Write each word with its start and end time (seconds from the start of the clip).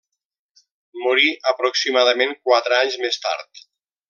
Morí 1.01 1.29
aproximadament 1.53 2.35
quatre 2.49 2.81
anys 2.83 2.99
més 3.07 3.23
tard. 3.29 3.67